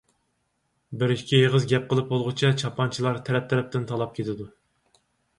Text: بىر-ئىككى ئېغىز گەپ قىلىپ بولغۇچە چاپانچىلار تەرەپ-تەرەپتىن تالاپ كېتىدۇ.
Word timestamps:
بىر-ئىككى 1.01 1.41
ئېغىز 1.41 1.67
گەپ 1.73 1.83
قىلىپ 1.91 2.07
بولغۇچە 2.13 2.49
چاپانچىلار 2.61 3.19
تەرەپ-تەرەپتىن 3.27 3.85
تالاپ 3.93 4.17
كېتىدۇ. 4.21 4.49